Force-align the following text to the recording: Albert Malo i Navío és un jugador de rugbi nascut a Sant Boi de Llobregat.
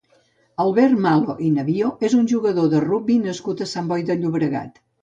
Albert 0.63 1.03
Malo 1.03 1.35
i 1.49 1.53
Navío 1.59 1.91
és 2.09 2.17
un 2.23 2.27
jugador 2.35 2.73
de 2.75 2.83
rugbi 2.89 3.23
nascut 3.31 3.65
a 3.65 3.71
Sant 3.77 3.95
Boi 3.95 4.09
de 4.11 4.23
Llobregat. 4.25 4.87